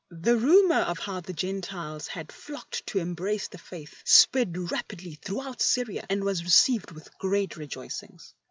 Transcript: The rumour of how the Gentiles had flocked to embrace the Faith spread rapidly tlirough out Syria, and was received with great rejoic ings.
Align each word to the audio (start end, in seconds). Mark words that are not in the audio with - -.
The 0.09 0.35
rumour 0.35 0.79
of 0.79 0.97
how 0.97 1.19
the 1.19 1.31
Gentiles 1.31 2.07
had 2.07 2.31
flocked 2.31 2.87
to 2.87 2.97
embrace 2.97 3.49
the 3.49 3.59
Faith 3.59 4.01
spread 4.03 4.71
rapidly 4.71 5.17
tlirough 5.23 5.45
out 5.45 5.61
Syria, 5.61 6.07
and 6.09 6.23
was 6.23 6.43
received 6.43 6.89
with 6.89 7.15
great 7.19 7.51
rejoic 7.55 7.91
ings. 8.01 8.33